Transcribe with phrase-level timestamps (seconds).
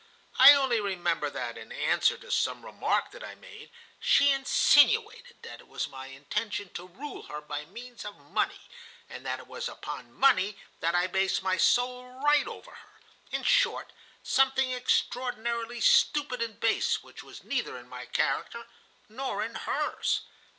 [0.39, 3.69] I only remember that, in answer to some remark that I made,
[3.99, 8.61] she insinuated that it was my intention to rule her by means of money,
[9.07, 12.99] and that it was upon money that I based my sole right over her.
[13.31, 13.93] In short,
[14.23, 18.65] something extraordinarily stupid and base, which was neither in my character
[19.07, 20.21] nor in hers.